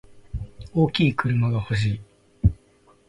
[0.73, 2.01] 大きい車が欲しい。